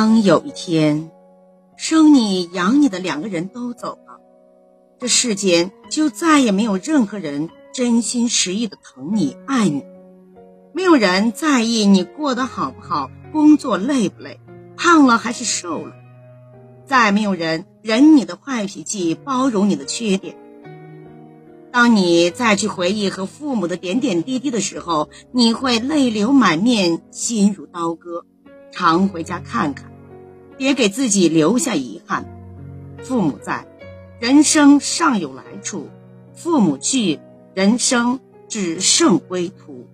[0.00, 1.10] 当有一天，
[1.76, 4.18] 生你养你的两个人都走了，
[4.98, 9.84] 这世间就再也没有任何人真心实意的疼你爱你，
[10.72, 14.40] 没有人在意你过得好不好，工作累不累，
[14.74, 15.92] 胖了还是瘦了，
[16.86, 20.34] 再没有人忍你的坏脾气，包容你的缺点。
[21.70, 28.24] 当你再去回忆和父母的点点滴滴的时候，你会泪流满面，心如刀割。
[28.72, 29.89] 常回家看看，
[30.60, 32.26] 别给自己留下遗憾。
[33.02, 33.66] 父母在，
[34.18, 35.88] 人生尚有来处；
[36.34, 37.18] 父母去，
[37.54, 39.86] 人生只剩归途。